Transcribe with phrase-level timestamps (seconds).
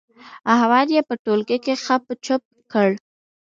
[0.53, 2.89] احمد يې په ټولګي کې خپ و چپ کړ.